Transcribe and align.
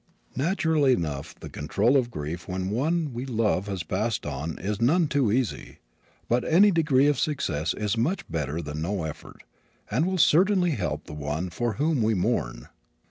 Naturally 0.35 0.93
enough 0.93 1.35
the 1.39 1.47
control 1.47 1.95
of 1.95 2.09
grief 2.09 2.47
when 2.47 2.71
one 2.71 3.13
we 3.13 3.23
love 3.23 3.67
has 3.67 3.83
passed 3.83 4.25
on 4.25 4.57
is 4.57 4.81
none 4.81 5.05
to 5.09 5.31
easy. 5.31 5.77
But 6.27 6.43
any 6.43 6.71
degree 6.71 7.05
of 7.05 7.19
success 7.19 7.75
is 7.75 7.95
much 7.95 8.27
better 8.27 8.63
than 8.63 8.81
no 8.81 9.03
effort, 9.03 9.43
and 9.91 10.07
will 10.07 10.17
certainly 10.17 10.71
help 10.71 11.05
the 11.05 11.13
one 11.13 11.51
for 11.51 11.73
whom 11.73 12.01
we 12.01 12.15
mourn. 12.15 12.69